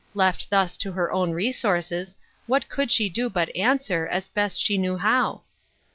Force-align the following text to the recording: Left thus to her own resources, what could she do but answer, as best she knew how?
Left 0.15 0.49
thus 0.49 0.77
to 0.77 0.93
her 0.93 1.11
own 1.11 1.31
resources, 1.33 2.15
what 2.47 2.67
could 2.69 2.89
she 2.91 3.07
do 3.07 3.29
but 3.29 3.55
answer, 3.55 4.07
as 4.07 4.29
best 4.29 4.59
she 4.59 4.79
knew 4.79 4.97
how? 4.97 5.43